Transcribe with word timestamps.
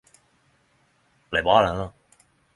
Blei 1.31 1.43
bra 1.43 1.61
denne. 1.67 1.87